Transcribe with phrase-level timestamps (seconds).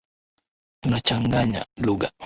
[0.81, 2.09] Tunachanganya lugha